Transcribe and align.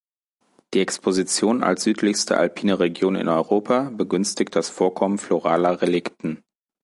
Die 0.73 0.79
Exposition 0.79 1.61
als 1.63 1.83
südlichste 1.83 2.35
alpine 2.35 2.79
Region 2.79 3.13
in 3.13 3.27
Europa 3.27 3.91
begünstigt 3.93 4.55
das 4.55 4.67
Vorkommen 4.67 5.19
floraler 5.19 5.83
Relikten. 5.83 6.41